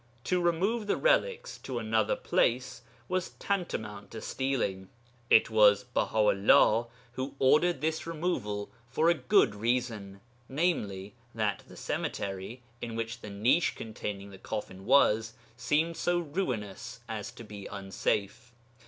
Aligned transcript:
To 0.23 0.41
remove 0.41 0.87
the 0.87 0.97
relics 0.97 1.59
to 1.59 1.77
another 1.77 2.15
place 2.15 2.81
was 3.07 3.33
tantamount 3.37 4.09
to 4.09 4.21
stealing. 4.21 4.89
It 5.29 5.51
was 5.51 5.83
Baha 5.83 6.17
'ullah 6.17 6.87
who 7.11 7.35
ordered 7.37 7.81
this 7.81 8.07
removal 8.07 8.71
for 8.87 9.09
a 9.09 9.13
good 9.13 9.53
reason, 9.53 10.21
viz., 10.49 11.11
that 11.35 11.61
the 11.67 11.77
cemetery, 11.77 12.63
in 12.81 12.95
which 12.95 13.21
the 13.21 13.29
niche 13.29 13.75
containing 13.75 14.31
the 14.31 14.39
coffin 14.39 14.87
was, 14.87 15.33
seemed 15.55 15.95
so 15.95 16.17
ruinous 16.17 17.01
as 17.07 17.31
to 17.33 17.43
be 17.43 17.67
unsafe. 17.67 18.55